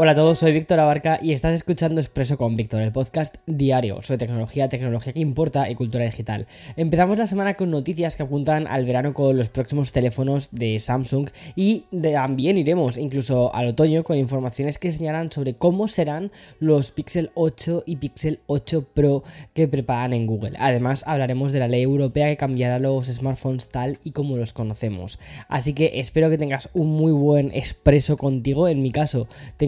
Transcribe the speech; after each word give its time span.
Hola 0.00 0.12
a 0.12 0.14
todos, 0.14 0.38
soy 0.38 0.52
Víctor 0.52 0.78
Abarca 0.78 1.18
y 1.20 1.32
estás 1.32 1.54
escuchando 1.54 2.00
Expreso 2.00 2.38
con 2.38 2.54
Víctor, 2.54 2.82
el 2.82 2.92
podcast 2.92 3.38
diario 3.46 4.00
sobre 4.00 4.18
tecnología, 4.18 4.68
tecnología 4.68 5.12
que 5.12 5.18
importa 5.18 5.68
y 5.68 5.74
cultura 5.74 6.04
digital. 6.04 6.46
Empezamos 6.76 7.18
la 7.18 7.26
semana 7.26 7.54
con 7.54 7.72
noticias 7.72 8.14
que 8.14 8.22
apuntan 8.22 8.68
al 8.68 8.84
verano 8.84 9.12
con 9.12 9.36
los 9.36 9.48
próximos 9.48 9.90
teléfonos 9.90 10.50
de 10.52 10.78
Samsung 10.78 11.30
y 11.56 11.86
también 12.00 12.58
iremos 12.58 12.96
incluso 12.96 13.52
al 13.52 13.66
otoño 13.66 14.04
con 14.04 14.16
informaciones 14.16 14.78
que 14.78 14.92
señalan 14.92 15.32
sobre 15.32 15.54
cómo 15.54 15.88
serán 15.88 16.30
los 16.60 16.92
Pixel 16.92 17.32
8 17.34 17.82
y 17.84 17.96
Pixel 17.96 18.38
8 18.46 18.86
Pro 18.94 19.24
que 19.52 19.66
preparan 19.66 20.12
en 20.12 20.26
Google. 20.26 20.56
Además 20.60 21.02
hablaremos 21.08 21.50
de 21.50 21.58
la 21.58 21.66
ley 21.66 21.82
europea 21.82 22.28
que 22.28 22.36
cambiará 22.36 22.78
los 22.78 23.06
smartphones 23.06 23.68
tal 23.68 23.98
y 24.04 24.12
como 24.12 24.36
los 24.36 24.52
conocemos. 24.52 25.18
Así 25.48 25.72
que 25.72 25.98
espero 25.98 26.30
que 26.30 26.38
tengas 26.38 26.70
un 26.72 26.86
muy 26.86 27.10
buen 27.10 27.50
expreso 27.52 28.16
contigo. 28.16 28.68
En 28.68 28.80
mi 28.80 28.92
caso 28.92 29.26
tengo 29.56 29.67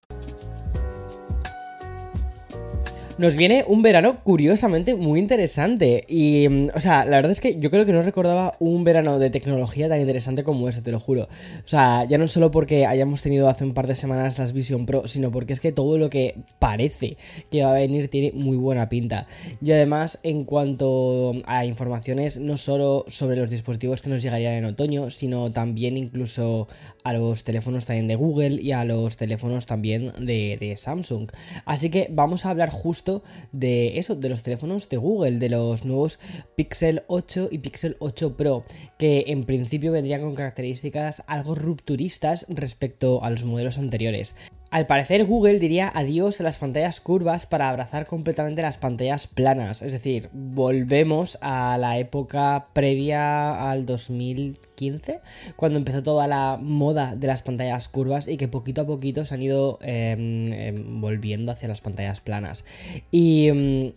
Nos 3.21 3.35
viene 3.35 3.63
un 3.67 3.83
verano 3.83 4.23
curiosamente 4.23 4.95
muy 4.95 5.19
interesante 5.19 6.05
y, 6.07 6.49
mm, 6.49 6.69
o 6.73 6.79
sea, 6.79 7.05
la 7.05 7.17
verdad 7.17 7.31
es 7.31 7.39
que 7.39 7.59
yo 7.59 7.69
creo 7.69 7.85
que 7.85 7.93
no 7.93 8.01
recordaba 8.01 8.55
un 8.57 8.83
verano 8.83 9.19
de 9.19 9.29
tecnología 9.29 9.87
tan 9.87 10.01
interesante 10.01 10.43
como 10.43 10.67
ese, 10.67 10.81
te 10.81 10.91
lo 10.91 10.99
juro. 10.99 11.25
O 11.63 11.67
sea, 11.67 12.03
ya 12.05 12.17
no 12.17 12.27
solo 12.27 12.49
porque 12.49 12.87
hayamos 12.87 13.21
tenido 13.21 13.47
hace 13.47 13.63
un 13.63 13.75
par 13.75 13.85
de 13.85 13.93
semanas 13.93 14.39
las 14.39 14.53
Vision 14.53 14.87
Pro, 14.87 15.07
sino 15.07 15.29
porque 15.29 15.53
es 15.53 15.59
que 15.59 15.71
todo 15.71 15.99
lo 15.99 16.09
que 16.09 16.33
parece 16.57 17.15
que 17.51 17.63
va 17.63 17.69
a 17.69 17.73
venir 17.75 18.07
tiene 18.07 18.31
muy 18.31 18.57
buena 18.57 18.89
pinta. 18.89 19.27
Y 19.61 19.71
además, 19.71 20.17
en 20.23 20.43
cuanto 20.43 21.33
a 21.45 21.63
informaciones, 21.65 22.39
no 22.39 22.57
solo 22.57 23.05
sobre 23.07 23.35
los 23.35 23.51
dispositivos 23.51 24.01
que 24.01 24.09
nos 24.09 24.23
llegarían 24.23 24.55
en 24.55 24.65
otoño, 24.65 25.11
sino 25.11 25.51
también 25.51 25.95
incluso 25.95 26.67
a 27.03 27.13
los 27.13 27.43
teléfonos 27.43 27.85
también 27.85 28.07
de 28.07 28.15
Google 28.15 28.59
y 28.59 28.71
a 28.71 28.83
los 28.83 29.15
teléfonos 29.15 29.67
también 29.67 30.11
de, 30.19 30.57
de 30.59 30.75
Samsung. 30.75 31.29
Así 31.65 31.91
que 31.91 32.07
vamos 32.09 32.47
a 32.47 32.49
hablar 32.49 32.71
justo 32.71 33.10
de 33.51 33.99
eso, 33.99 34.15
de 34.15 34.29
los 34.29 34.43
teléfonos 34.43 34.89
de 34.89 34.97
Google, 34.97 35.39
de 35.39 35.49
los 35.49 35.85
nuevos 35.85 36.19
Pixel 36.55 37.03
8 37.07 37.49
y 37.51 37.59
Pixel 37.59 37.97
8 37.99 38.37
Pro, 38.37 38.63
que 38.97 39.25
en 39.27 39.43
principio 39.43 39.91
vendrían 39.91 40.21
con 40.21 40.35
características 40.35 41.23
algo 41.27 41.55
rupturistas 41.55 42.45
respecto 42.49 43.23
a 43.23 43.29
los 43.29 43.43
modelos 43.43 43.77
anteriores. 43.77 44.35
Al 44.71 44.85
parecer 44.87 45.25
Google 45.25 45.59
diría 45.59 45.91
adiós 45.93 46.39
a 46.39 46.45
las 46.45 46.57
pantallas 46.57 47.01
curvas 47.01 47.45
para 47.45 47.67
abrazar 47.67 48.07
completamente 48.07 48.61
las 48.61 48.77
pantallas 48.77 49.27
planas, 49.27 49.81
es 49.81 49.91
decir, 49.91 50.29
volvemos 50.31 51.37
a 51.41 51.77
la 51.77 51.97
época 51.97 52.67
previa 52.71 53.69
al 53.69 53.85
2015, 53.85 55.19
cuando 55.57 55.77
empezó 55.77 56.03
toda 56.03 56.25
la 56.29 56.57
moda 56.57 57.15
de 57.17 57.27
las 57.27 57.41
pantallas 57.41 57.89
curvas 57.89 58.29
y 58.29 58.37
que 58.37 58.47
poquito 58.47 58.83
a 58.83 58.87
poquito 58.87 59.25
se 59.25 59.35
han 59.35 59.41
ido 59.41 59.77
eh, 59.81 60.73
volviendo 60.87 61.51
hacia 61.51 61.67
las 61.67 61.81
pantallas 61.81 62.21
planas. 62.21 62.63
Y... 63.11 63.93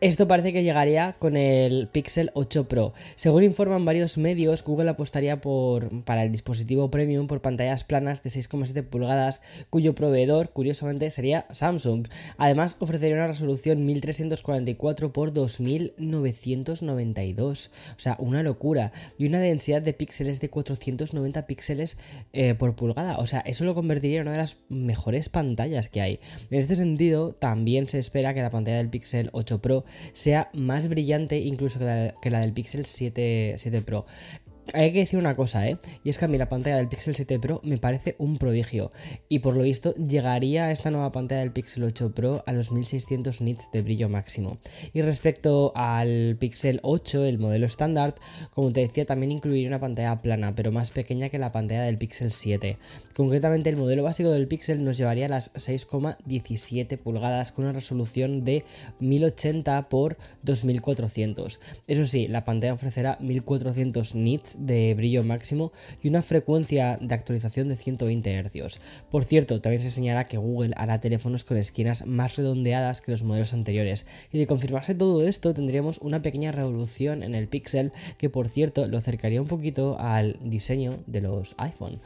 Esto 0.00 0.28
parece 0.28 0.52
que 0.52 0.62
llegaría 0.62 1.16
con 1.18 1.36
el 1.36 1.88
Pixel 1.88 2.30
8 2.34 2.68
Pro. 2.68 2.92
Según 3.16 3.42
informan 3.42 3.84
varios 3.84 4.16
medios, 4.16 4.62
Google 4.62 4.90
apostaría 4.90 5.40
por, 5.40 6.04
para 6.04 6.22
el 6.22 6.30
dispositivo 6.30 6.88
premium 6.88 7.26
por 7.26 7.40
pantallas 7.40 7.82
planas 7.82 8.22
de 8.22 8.30
6,7 8.30 8.84
pulgadas, 8.84 9.42
cuyo 9.70 9.96
proveedor, 9.96 10.50
curiosamente, 10.50 11.10
sería 11.10 11.46
Samsung. 11.50 12.06
Además, 12.36 12.76
ofrecería 12.78 13.16
una 13.16 13.26
resolución 13.26 13.84
1344 13.86 15.08
x 15.08 15.34
2992. 15.34 17.70
O 17.96 17.98
sea, 17.98 18.16
una 18.20 18.44
locura. 18.44 18.92
Y 19.18 19.26
una 19.26 19.40
densidad 19.40 19.82
de 19.82 19.94
píxeles 19.94 20.40
de 20.40 20.48
490 20.48 21.44
píxeles 21.48 21.98
eh, 22.32 22.54
por 22.54 22.76
pulgada. 22.76 23.18
O 23.18 23.26
sea, 23.26 23.40
eso 23.40 23.64
lo 23.64 23.74
convertiría 23.74 24.20
en 24.20 24.28
una 24.28 24.32
de 24.32 24.38
las 24.38 24.58
mejores 24.68 25.28
pantallas 25.28 25.88
que 25.88 26.02
hay. 26.02 26.20
En 26.52 26.60
este 26.60 26.76
sentido, 26.76 27.32
también 27.32 27.88
se 27.88 27.98
espera 27.98 28.32
que 28.32 28.42
la 28.42 28.50
pantalla 28.50 28.76
del 28.76 28.90
Pixel 28.90 29.30
8 29.32 29.60
Pro 29.60 29.87
sea 30.12 30.50
más 30.54 30.88
brillante 30.88 31.38
incluso 31.38 31.78
que 31.78 32.30
la, 32.30 32.40
del 32.40 32.52
Pixel 32.52 32.86
7, 32.86 33.54
7 33.56 33.82
Pro. 33.82 34.06
Hay 34.74 34.92
que 34.92 34.98
decir 34.98 35.18
una 35.18 35.34
cosa, 35.34 35.66
¿eh? 35.66 35.78
Y 36.04 36.10
es 36.10 36.18
que 36.18 36.26
a 36.26 36.28
mí 36.28 36.36
la 36.36 36.50
pantalla 36.50 36.76
del 36.76 36.88
Pixel 36.88 37.16
7 37.16 37.38
Pro 37.38 37.62
me 37.64 37.78
parece 37.78 38.16
un 38.18 38.36
prodigio. 38.36 38.92
Y 39.30 39.38
por 39.38 39.56
lo 39.56 39.62
visto 39.62 39.94
llegaría 39.94 40.70
esta 40.70 40.90
nueva 40.90 41.10
pantalla 41.10 41.40
del 41.40 41.52
Pixel 41.52 41.84
8 41.84 42.14
Pro 42.14 42.44
a 42.46 42.52
los 42.52 42.70
1600 42.70 43.40
nits 43.40 43.70
de 43.72 43.80
brillo 43.80 44.10
máximo. 44.10 44.58
Y 44.92 45.00
respecto 45.00 45.72
al 45.74 46.36
Pixel 46.38 46.80
8, 46.82 47.24
el 47.24 47.38
modelo 47.38 47.64
estándar, 47.64 48.14
como 48.50 48.70
te 48.70 48.82
decía, 48.82 49.06
también 49.06 49.32
incluiría 49.32 49.68
una 49.68 49.80
pantalla 49.80 50.20
plana, 50.20 50.54
pero 50.54 50.70
más 50.70 50.90
pequeña 50.90 51.30
que 51.30 51.38
la 51.38 51.50
pantalla 51.50 51.84
del 51.84 51.96
Pixel 51.96 52.30
7. 52.30 52.76
Concretamente, 53.16 53.70
el 53.70 53.76
modelo 53.76 54.02
básico 54.02 54.30
del 54.30 54.48
Pixel 54.48 54.84
nos 54.84 54.98
llevaría 54.98 55.26
a 55.26 55.30
las 55.30 55.54
6,17 55.54 56.98
pulgadas 56.98 57.52
con 57.52 57.64
una 57.64 57.72
resolución 57.72 58.44
de 58.44 58.66
1080 59.00 59.88
x 59.90 60.16
2400. 60.42 61.60
Eso 61.86 62.04
sí, 62.04 62.28
la 62.28 62.44
pantalla 62.44 62.74
ofrecerá 62.74 63.16
1400 63.20 64.14
nits 64.14 64.57
de 64.58 64.94
brillo 64.94 65.24
máximo 65.24 65.72
y 66.02 66.08
una 66.08 66.22
frecuencia 66.22 66.98
de 67.00 67.14
actualización 67.14 67.68
de 67.68 67.76
120 67.76 68.42
Hz. 68.42 68.80
Por 69.10 69.24
cierto, 69.24 69.60
también 69.60 69.82
se 69.82 69.90
señala 69.90 70.24
que 70.24 70.38
Google 70.38 70.74
hará 70.76 71.00
teléfonos 71.00 71.44
con 71.44 71.56
esquinas 71.56 72.06
más 72.06 72.36
redondeadas 72.36 73.00
que 73.00 73.12
los 73.12 73.22
modelos 73.22 73.52
anteriores. 73.52 74.06
Y 74.32 74.38
de 74.38 74.46
confirmarse 74.46 74.94
todo 74.94 75.22
esto, 75.22 75.54
tendríamos 75.54 75.98
una 75.98 76.22
pequeña 76.22 76.52
revolución 76.52 77.22
en 77.22 77.34
el 77.34 77.48
Pixel 77.48 77.92
que, 78.18 78.30
por 78.30 78.48
cierto, 78.48 78.86
lo 78.86 78.98
acercaría 78.98 79.40
un 79.40 79.48
poquito 79.48 79.98
al 79.98 80.38
diseño 80.42 80.98
de 81.06 81.20
los 81.20 81.54
iPhone. 81.58 82.00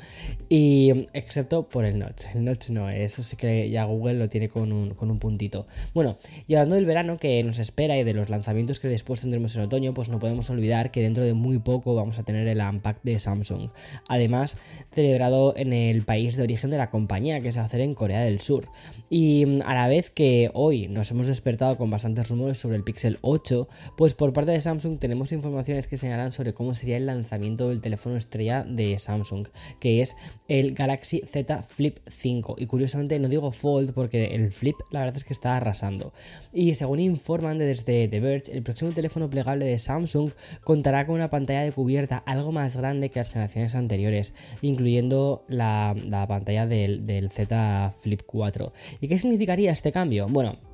Y 0.48 1.06
excepto 1.12 1.69
por 1.69 1.84
el 1.84 1.98
notch. 1.98 2.24
El 2.34 2.44
notch 2.44 2.70
no, 2.70 2.88
eso 2.90 3.22
sí 3.22 3.36
que 3.36 3.70
ya 3.70 3.84
Google 3.84 4.14
lo 4.14 4.28
tiene 4.28 4.48
con 4.48 4.72
un, 4.72 4.94
con 4.94 5.10
un 5.10 5.19
puntito. 5.19 5.66
Bueno, 5.94 6.19
y 6.46 6.54
hablando 6.54 6.76
del 6.76 6.86
verano 6.86 7.19
que 7.19 7.42
nos 7.42 7.58
espera 7.58 7.96
y 7.98 8.04
de 8.04 8.14
los 8.14 8.28
lanzamientos 8.28 8.80
que 8.80 8.88
después 8.88 9.20
tendremos 9.20 9.54
en 9.56 9.62
otoño, 9.62 9.94
pues 9.94 10.08
no 10.08 10.19
podemos 10.19 10.50
olvidar 10.50 10.90
que 10.90 11.02
dentro 11.02 11.25
de 11.25 11.34
muy 11.34 11.58
poco 11.58 11.94
vamos 11.94 12.19
a 12.19 12.25
tener 12.25 12.42
el 12.49 12.61
Unpacked 12.61 13.03
de 13.03 13.19
Samsung. 13.19 13.71
Además, 14.09 14.59
celebrado 14.93 15.55
en 15.56 15.73
el 15.73 16.05
país 16.05 16.37
de 16.37 16.43
origen 16.43 16.71
de 16.71 16.79
la 16.79 16.91
compañía, 16.91 17.41
que 17.41 17.53
se 17.53 17.59
va 17.59 17.65
a 17.65 17.67
hacer 17.67 17.81
en 17.81 17.94
Corea 17.94 18.21
del 18.21 18.41
Sur. 18.41 18.69
Y 19.11 19.47
mm, 19.47 19.62
a 19.65 19.75
la 19.75 19.89
vez 19.89 20.11
que 20.11 20.50
hoy 20.55 20.89
nos 20.89 21.11
hemos 21.11 21.27
despertado 21.27 21.77
con 21.77 21.91
bastantes 21.91 22.29
rumores 22.29 22.59
sobre 22.59 22.77
el 22.77 22.85
Pixel 22.85 23.19
8, 23.23 23.69
pues 23.97 24.15
por 24.15 24.33
parte 24.33 24.53
de 24.53 24.61
Samsung 24.61 24.99
tenemos 24.99 25.33
informaciones 25.33 25.87
que 25.87 25.97
señalan 25.97 26.33
sobre 26.33 26.55
cómo 26.55 26.75
sería 26.75 26.97
el 26.97 27.06
lanzamiento 27.06 27.69
del 27.69 27.81
teléfono 27.81 28.17
estrella 28.17 28.65
de 28.65 28.99
Samsung, 28.99 29.49
que 29.81 30.03
es 30.03 30.17
el 30.49 30.75
Galaxy 30.75 31.23
Z 31.25 31.62
Flip 31.62 31.99
5. 32.06 32.56
Y 32.59 32.67
curiosamente 32.67 33.19
no 33.19 33.29
digo 33.29 33.53
Fold 33.53 33.93
porque 33.93 34.35
el 34.35 34.50
Flip 34.53 34.77
la 34.91 35.00
verdad 35.00 35.17
es 35.17 35.25
que 35.25 35.33
está 35.33 35.56
arrasando. 35.56 36.12
Y 36.53 36.75
según 36.75 37.00
informan 37.00 37.59
desde 37.59 38.09
The 38.09 38.21
Verge, 38.21 38.53
el 38.53 38.62
próximo 38.62 38.93
teléfono 38.93 39.31
plegable 39.31 39.65
de 39.65 39.79
Samsung 39.79 40.33
contará 40.62 41.06
con 41.06 41.15
una 41.17 41.31
pantalla 41.31 41.62
de 41.62 41.73
cubierta 41.73 42.23
algo 42.32 42.52
más 42.52 42.76
grande 42.76 43.11
que 43.11 43.20
las 43.20 43.31
generaciones 43.31 43.75
anteriores, 43.75 44.34
incluyendo 44.61 45.44
la, 45.49 45.94
pantalla 46.29 46.67
del, 46.67 47.06
del 47.06 47.31
Z 47.31 47.94
Flip 48.00 48.23
4. 48.26 48.73
¿Y 49.00 49.08
qué 49.08 49.19
significaría 49.19 49.73
este 49.73 49.93
cambio? 49.93 50.26
Bueno, 50.29 50.71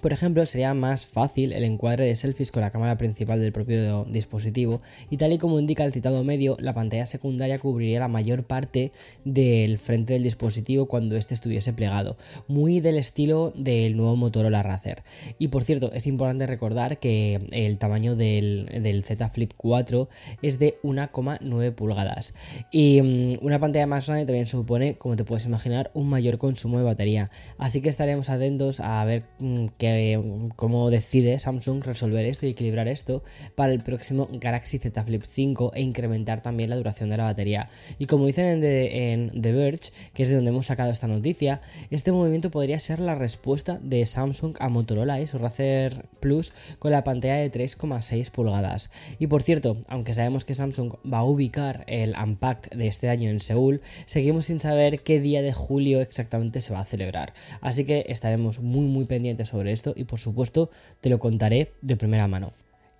Por 0.00 0.12
ejemplo, 0.12 0.44
sería 0.44 0.74
más 0.74 1.06
fácil 1.06 1.52
el 1.52 1.64
encuadre 1.64 2.04
de 2.04 2.16
selfies 2.16 2.50
con 2.50 2.62
la 2.62 2.70
cámara 2.70 2.96
principal 2.96 3.40
del 3.40 3.52
propio 3.52 4.04
dispositivo 4.04 4.82
y 5.08 5.16
tal 5.16 5.32
y 5.32 5.38
como 5.38 5.58
indica 5.58 5.84
el 5.84 5.92
citado 5.92 6.24
medio, 6.24 6.56
la 6.60 6.74
pantalla 6.74 7.06
secundaria 7.06 7.58
cubriría 7.58 8.00
la 8.00 8.08
mayor 8.08 8.44
parte 8.44 8.92
del 9.24 9.78
frente 9.78 10.14
del 10.14 10.22
dispositivo 10.22 10.86
cuando 10.86 11.16
éste 11.16 11.34
estuviese 11.34 11.72
plegado, 11.72 12.16
muy 12.48 12.80
del 12.80 12.98
estilo 12.98 13.52
del 13.56 13.96
nuevo 13.96 14.16
Motorola 14.16 14.62
Razer. 14.62 15.02
Y 15.38 15.48
por 15.48 15.64
cierto, 15.64 15.92
es 15.92 16.06
importante 16.06 16.46
recordar 16.46 16.98
que 16.98 17.40
el 17.52 17.78
tamaño 17.78 18.16
del, 18.16 19.02
Z 19.04 19.28
Flip 19.30 19.52
4 19.56 20.08
es 20.42 20.58
de 20.58 20.78
1,9 20.82 21.72
pulgadas 21.72 22.34
y 22.70 23.00
mm, 23.00 23.44
una 23.44 23.58
pantalla 23.58 23.86
más 23.86 24.06
grande 24.06 24.26
también 24.26 24.46
supone, 24.46 24.96
como 24.96 25.16
te 25.16 25.24
puedes 25.24 25.46
imaginar, 25.46 25.90
un 25.94 26.08
mayor 26.08 26.38
consumo 26.38 26.78
de 26.78 26.84
batería. 26.84 27.30
Así 27.58 27.80
que 27.80 27.88
estaremos 27.88 28.28
atentos 28.28 28.80
a 28.80 29.04
ver 29.04 29.24
mm, 29.38 29.66
qué 29.84 30.20
cómo 30.56 30.90
decide 30.90 31.38
Samsung 31.38 31.84
resolver 31.84 32.24
esto 32.24 32.46
y 32.46 32.50
equilibrar 32.50 32.88
esto 32.88 33.22
para 33.54 33.72
el 33.72 33.82
próximo 33.82 34.28
Galaxy 34.32 34.78
Z 34.78 35.04
Flip 35.04 35.22
5 35.22 35.72
e 35.74 35.82
incrementar 35.82 36.42
también 36.42 36.70
la 36.70 36.76
duración 36.76 37.10
de 37.10 37.16
la 37.16 37.24
batería. 37.24 37.68
Y 37.98 38.06
como 38.06 38.26
dicen 38.26 38.46
en 38.46 38.60
The, 38.60 39.12
en 39.12 39.42
The 39.42 39.52
Verge, 39.52 39.92
que 40.14 40.22
es 40.22 40.28
de 40.28 40.36
donde 40.36 40.50
hemos 40.50 40.66
sacado 40.66 40.90
esta 40.90 41.06
noticia, 41.06 41.60
este 41.90 42.12
movimiento 42.12 42.50
podría 42.50 42.78
ser 42.78 43.00
la 43.00 43.14
respuesta 43.14 43.78
de 43.82 44.06
Samsung 44.06 44.56
a 44.58 44.68
Motorola 44.68 45.20
y 45.20 45.26
su 45.26 45.38
Razer 45.38 46.06
Plus 46.20 46.52
con 46.78 46.92
la 46.92 47.04
pantalla 47.04 47.36
de 47.36 47.52
3,6 47.52 48.30
pulgadas. 48.30 48.90
Y 49.18 49.26
por 49.26 49.42
cierto, 49.42 49.76
aunque 49.88 50.14
sabemos 50.14 50.44
que 50.44 50.54
Samsung 50.54 50.94
va 51.10 51.18
a 51.18 51.24
ubicar 51.24 51.84
el 51.88 52.14
Unpacked 52.20 52.76
de 52.76 52.86
este 52.86 53.08
año 53.08 53.28
en 53.28 53.40
Seúl, 53.40 53.82
seguimos 54.06 54.46
sin 54.46 54.60
saber 54.60 55.00
qué 55.00 55.20
día 55.20 55.42
de 55.42 55.52
julio 55.52 56.00
exactamente 56.00 56.60
se 56.60 56.72
va 56.72 56.80
a 56.80 56.84
celebrar. 56.84 57.34
Así 57.60 57.84
que 57.84 58.06
estaremos 58.08 58.60
muy 58.60 58.86
muy 58.86 59.04
pendientes 59.04 59.48
sobre 59.48 59.73
esto 59.74 59.92
y 59.94 60.04
por 60.04 60.18
supuesto 60.18 60.70
te 61.00 61.10
lo 61.10 61.18
contaré 61.18 61.72
de 61.82 61.96
primera 61.96 62.26
mano. 62.26 62.52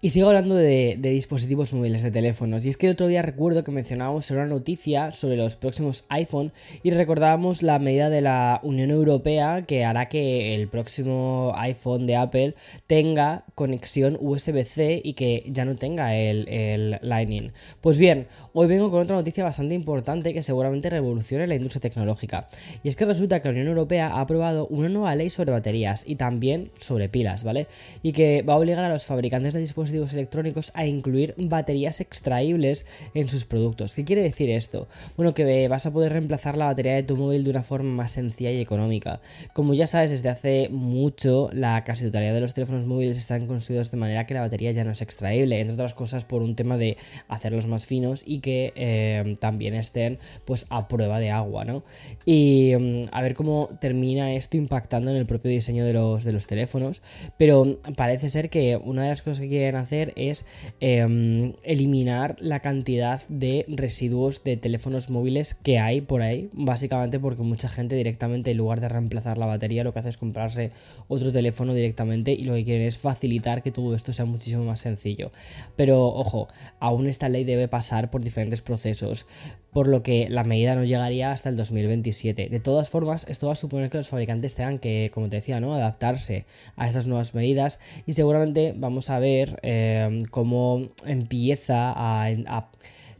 Y 0.05 0.11
sigo 0.11 0.29
hablando 0.29 0.55
de, 0.55 0.99
dispositivos 1.01 1.73
móviles, 1.73 2.03
de 2.03 2.11
teléfonos. 2.11 2.67
Y 2.67 2.69
es 2.69 2.77
que 2.77 2.89
el 2.89 2.93
otro 2.93 3.07
día 3.07 3.23
recuerdo 3.23 3.65
que 3.65 3.73
mencionábamos 3.73 4.31
una 4.31 4.45
noticia 4.45 5.13
sobre 5.13 5.39
los 5.39 5.57
próximos 5.57 6.05
iPhone 6.11 6.53
y 6.83 6.91
recordábamos 6.91 7.63
la 7.63 7.79
medida 7.79 8.11
de 8.11 8.21
la 8.21 8.61
Unión 8.63 8.91
Europea 8.91 9.65
que 9.67 9.83
hará 9.87 10.11
que 10.11 10.55
el 10.55 10.69
próximo 10.69 11.55
iPhone 11.57 12.07
de 12.07 12.17
Apple 12.17 12.55
tenga 12.87 13.47
conexión 13.55 14.19
USB-C 14.21 15.01
y 15.03 15.15
que 15.15 15.43
ya 15.47 15.65
no 15.65 15.75
tenga 15.77 16.15
el, 16.15 16.49
el, 16.49 16.99
Lightning. 17.01 17.53
Pues 17.81 17.97
bien, 17.97 18.27
hoy 18.53 18.67
vengo 18.67 18.91
con 18.91 19.01
otra 19.01 19.17
noticia 19.17 19.43
bastante 19.43 19.75
importante 19.75 20.35
que 20.35 20.43
seguramente 20.43 20.91
revolucione 20.91 21.47
la 21.47 21.55
industria 21.55 21.81
tecnológica. 21.81 22.51
Y 22.83 22.89
es 22.89 22.97
que 22.97 23.07
resulta 23.07 23.41
que 23.41 23.49
la 23.49 23.53
Unión 23.53 23.69
Europea 23.69 24.09
ha 24.09 24.21
aprobado 24.21 24.67
una 24.67 24.91
nueva 24.91 25.17
ley 25.17 25.31
sobre 25.31 25.53
baterías 25.53 26.05
y 26.07 26.17
también 26.17 26.73
sobre 26.77 27.09
pilas, 27.09 27.43
¿vale? 27.43 27.69
Y 28.03 28.13
que 28.13 28.43
va 28.43 28.53
a 28.53 28.59
obligar 28.59 28.85
a 28.85 28.91
los 28.91 29.07
fabricantes 29.07 29.55
de 29.55 29.61
dispositivos 29.61 29.94
electrónicos 30.03 30.73
a 30.75 30.87
incluir 30.87 31.35
baterías 31.37 32.01
extraíbles 32.01 32.87
en 33.15 33.29
sus 33.29 33.45
productos. 33.45 33.95
¿Qué 33.95 34.05
quiere 34.05 34.23
decir 34.23 34.51
esto? 34.51 34.89
Bueno, 35.17 35.35
que 35.35 35.69
vas 35.69 35.87
a 35.87 35.93
poder 35.93 36.13
reemplazar 36.13 36.57
la 36.57 36.67
batería 36.67 36.95
de 36.95 37.03
tu 37.03 37.17
móvil 37.17 37.45
de 37.45 37.51
una 37.51 37.63
forma 37.63 37.91
más 37.91 38.13
sencilla 38.13 38.51
y 38.51 38.61
económica. 38.61 39.21
Como 39.53 39.75
ya 39.75 39.87
sabes, 39.87 40.11
desde 40.11 40.29
hace 40.29 40.69
mucho 40.71 41.51
la 41.53 41.85
casi 41.85 42.05
totalidad 42.05 42.35
de 42.35 42.41
los 42.41 42.55
teléfonos 42.55 42.87
móviles 42.87 43.19
están 43.19 43.47
construidos 43.47 43.91
de 43.91 43.97
manera 43.97 44.27
que 44.27 44.35
la 44.35 44.41
batería 44.41 44.73
ya 44.73 44.85
no 44.85 44.93
es 44.93 45.03
extraíble, 45.03 45.61
entre 45.61 45.75
otras 45.75 45.95
cosas 45.95 46.25
por 46.25 46.43
un 46.43 46.55
tema 46.55 46.77
de 46.77 46.97
hacerlos 47.29 47.67
más 47.67 47.87
finos 47.87 48.23
y 48.27 48.41
que 48.41 48.73
eh, 48.77 49.37
también 49.41 49.75
estén 49.75 50.19
pues 50.45 50.67
a 50.71 50.89
prueba 50.89 51.19
de 51.19 51.31
agua, 51.31 51.65
¿no? 51.65 51.85
Y 52.25 52.73
mm, 52.79 53.05
a 53.13 53.23
ver 53.23 53.35
cómo 53.35 53.71
termina 53.81 54.35
esto 54.35 54.57
impactando 54.57 55.11
en 55.11 55.17
el 55.17 55.27
propio 55.27 55.51
diseño 55.51 55.85
de 55.85 55.93
los, 55.93 56.25
de 56.25 56.33
los 56.33 56.47
teléfonos, 56.47 57.03
pero 57.39 57.79
parece 57.97 58.29
ser 58.29 58.51
que 58.51 58.77
una 58.77 59.05
de 59.05 59.11
las 59.11 59.23
cosas 59.23 59.41
que 59.41 59.49
quieren 59.49 59.77
hacer 59.77 59.84
es 59.93 60.47
em, 60.81 61.55
eliminar 61.63 62.37
la 62.41 62.61
cantidad 62.61 63.23
de 63.29 63.65
residuos 63.69 64.45
de 64.45 64.57
teléfonos 64.57 65.11
móviles 65.11 65.55
que 65.55 65.79
hay 65.79 66.01
por 66.01 66.23
ahí, 66.23 66.49
básicamente 66.53 67.19
porque 67.19 67.43
mucha 67.43 67.69
gente 67.69 67.97
directamente 67.97 68.51
en 68.51 68.57
lugar 68.57 68.81
de 68.81 68.89
reemplazar 68.89 69.39
la 69.39 69.47
batería 69.47 69.85
lo 69.85 69.93
que 69.93 70.01
hace 70.01 70.09
es 70.11 70.19
comprarse 70.19 70.71
otro 71.09 71.33
teléfono 71.33 71.75
directamente 71.75 72.33
y 72.33 72.45
lo 72.45 72.55
que 72.55 72.65
quieren 72.65 72.87
es 72.87 72.99
facilitar 72.99 73.63
que 73.63 73.71
todo 73.71 73.95
esto 73.95 74.13
sea 74.13 74.25
muchísimo 74.25 74.65
más 74.65 74.81
sencillo. 74.81 75.33
Pero 75.77 76.07
ojo, 76.07 76.49
aún 76.81 77.07
esta 77.07 77.29
ley 77.29 77.45
debe 77.45 77.69
pasar 77.69 78.11
por 78.11 78.23
diferentes 78.23 78.63
procesos 78.63 79.27
por 79.75 79.89
lo 79.89 80.05
que 80.05 80.29
la 80.31 80.45
medida 80.45 80.77
no 80.77 80.85
llegaría 80.85 81.33
hasta 81.33 81.49
el 81.49 81.57
2027. 81.57 82.49
De 82.49 82.61
todas 82.61 82.89
formas, 82.89 83.27
esto 83.29 83.49
va 83.49 83.55
a 83.55 83.57
suponer 83.57 83.91
que 83.91 83.99
los 83.99 84.09
fabricantes 84.09 84.55
tengan 84.55 84.79
que, 84.79 85.11
como 85.13 85.29
te 85.29 85.37
decía, 85.37 85.61
¿no? 85.61 85.75
adaptarse 85.75 86.47
a 86.77 86.87
estas 86.87 87.09
nuevas 87.09 87.35
medidas 87.35 87.81
y 88.07 88.13
seguramente 88.13 88.73
vamos 88.77 89.11
a 89.11 89.19
ver 89.19 89.59
eh, 89.65 90.19
cómo 90.31 90.89
empieza 91.07 91.93
a 91.97 92.71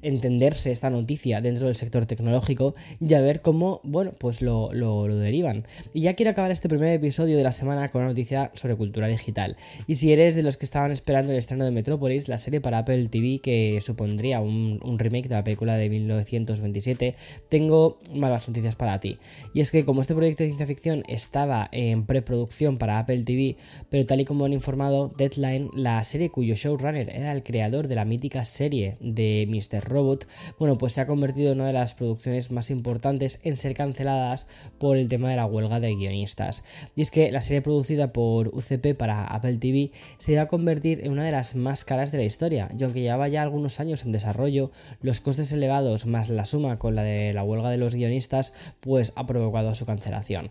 entenderse 0.05 0.71
esta 0.71 0.91
noticia 0.91 1.41
dentro 1.41 1.67
del 1.67 1.77
sector 1.77 2.07
tecnológico 2.07 2.75
y 3.01 3.15
a 3.15 3.21
ver 3.21 3.41
cómo, 3.41 3.81
bueno, 3.83 4.13
pues 4.19 4.43
lo, 4.43 4.71
derivan. 5.09 5.67
Y 5.93 6.03
ya 6.03 6.15
quiero 6.15 6.31
acabar 6.31 6.51
este 6.51 6.69
primer 6.69 6.93
episodio 6.93 7.37
de 7.37 7.43
la 7.43 7.53
semana 7.53 7.89
con 7.89 8.03
una 8.03 8.11
noticia 8.11 8.51
sobre 8.55 8.77
cultura 8.77 9.09
digital. 9.09 9.57
Y 9.87 9.97
si 9.97 10.13
eres 10.13 10.35
de 10.35 10.43
los 10.43 10.57
que 10.57 10.65
estaban 10.65 10.91
esperando 10.91 11.33
el 11.33 11.39
estreno 11.39 11.65
de 11.65 11.71
Metrópolis, 11.71 12.29
la 12.29 12.39
serie 12.39 12.61
para 12.61 12.79
Apple 12.79 13.09
TV 13.09 13.41
que 13.41 13.79
supondría 13.81 14.41
un, 14.41 14.81
un 14.83 14.99
remake 14.99 15.29
de 15.29 15.35
la 15.35 15.45
película 15.45 15.77
de 15.77 15.89
1927, 15.89 17.15
tengo 17.49 17.99
malas 18.15 18.49
noticias 18.49 18.77
para 18.77 19.01
ti. 19.01 19.19
Y 19.55 19.61
es 19.61 19.71
que 19.71 19.85
como 19.85 20.01
este 20.01 20.15
proyecto 20.15 20.43
de 20.43 20.51
ciencia 20.51 20.67
ficción 20.67 21.03
estaba 21.09 21.69
en 21.73 22.07
preproducción 22.07 22.77
para 22.77 22.99
Apple 22.99 23.23
TV, 23.25 23.57
pero 23.91 24.07
tal 24.07 24.21
y 24.21 24.25
como 24.25 24.45
han 24.45 24.53
informado 24.53 25.13
Deadline, 25.17 25.71
la 25.75 26.03
serie 26.05 26.31
cuyo 26.31 26.55
showrunner 26.55 27.11
era 27.11 27.33
el 27.33 27.43
creador 27.43 27.89
de 27.89 27.95
la 27.95 28.05
mítica 28.05 28.45
serie 28.45 28.97
de 29.01 29.47
Mr. 29.49 29.85
Robot, 29.95 30.29
bueno, 30.59 30.77
pues 30.77 30.93
se 30.93 31.01
ha 31.01 31.07
convertido 31.07 31.53
en 31.53 31.61
una 31.61 31.69
de 31.69 31.73
las 31.73 31.95
producciones 31.95 32.51
más 32.51 32.71
importantes 32.71 33.41
en 33.45 33.57
ser 33.57 33.75
canceladas 33.75 34.47
por 34.79 34.97
el 34.97 35.09
tema 35.09 35.31
de 35.31 35.37
la 35.37 35.47
huelga 35.47 35.81
de 35.81 35.95
guionistas. 35.95 36.65
Y 36.95 37.03
es 37.03 37.11
que 37.11 37.31
la 37.33 37.41
serie 37.41 37.63
producida 37.63 38.13
por 38.13 38.49
UCP 38.49 38.97
para 38.97 39.25
Apple 39.25 39.57
TV 39.57 39.93
se 40.19 40.33
iba 40.33 40.43
a 40.43 40.49
convertir 40.49 41.05
en 41.05 41.13
una 41.13 41.25
de 41.25 41.33
las 41.33 41.55
más 41.55 41.85
caras 41.85 42.13
de 42.13 42.19
la 42.19 42.25
historia, 42.25 42.71
y 42.79 42.83
aunque 42.85 43.01
llevaba 43.01 43.29
ya 43.29 43.43
algunos 43.43 43.81
años 43.81 44.05
en 44.05 44.13
desarrollo, 44.13 44.71
los 45.01 45.21
costes 45.21 45.53
elevados 45.53 46.07
más 46.07 46.29
la 46.29 46.45
suma 46.45 46.79
con 46.79 46.95
la 46.95 47.03
de 47.03 47.33
la 47.33 47.45
huelga 47.45 47.71
de 47.71 47.79
los 47.79 47.95
guionistas, 47.95 48.53
pues 48.81 49.13
ha 49.17 49.27
provocado 49.27 49.75
su 49.75 49.87
cancelación. 49.87 50.51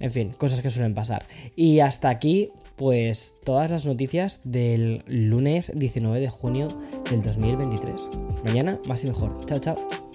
En 0.00 0.12
fin, 0.12 0.30
cosas 0.30 0.60
que 0.60 0.70
suelen 0.70 0.94
pasar. 0.94 1.26
Y 1.56 1.80
hasta 1.80 2.08
aquí, 2.08 2.50
pues 2.78 3.36
todas 3.44 3.70
las 3.70 3.84
noticias 3.84 4.40
del 4.44 5.02
lunes 5.06 5.72
19 5.74 6.20
de 6.20 6.30
junio 6.30 6.68
del 7.10 7.22
2023. 7.22 8.10
Mañana 8.44 8.80
más 8.86 9.04
y 9.04 9.08
mejor. 9.08 9.44
Chao, 9.44 9.58
chao. 9.58 10.07